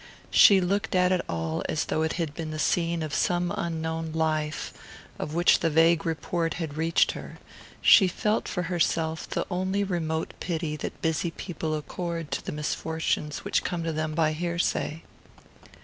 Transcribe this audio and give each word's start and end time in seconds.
She 0.31 0.59
looked 0.59 0.95
at 0.95 1.11
it 1.11 1.23
all 1.29 1.61
as 1.69 1.85
though 1.85 2.01
it 2.01 2.13
had 2.13 2.33
been 2.33 2.49
the 2.49 2.57
scene 2.57 3.03
of 3.03 3.13
some 3.13 3.53
unknown 3.55 4.13
life, 4.13 4.73
of 5.19 5.35
which 5.35 5.59
the 5.59 5.69
vague 5.69 6.07
report 6.07 6.55
had 6.55 6.75
reached 6.75 7.11
her: 7.11 7.37
she 7.83 8.07
felt 8.07 8.47
for 8.47 8.63
herself 8.63 9.29
the 9.29 9.45
only 9.51 9.83
remote 9.83 10.33
pity 10.39 10.75
that 10.77 11.03
busy 11.03 11.29
people 11.29 11.75
accord 11.75 12.31
to 12.31 12.43
the 12.43 12.51
misfortunes 12.51 13.45
which 13.45 13.63
come 13.63 13.83
to 13.83 13.93
them 13.93 14.15
by 14.15 14.31
hearsay. 14.33 15.03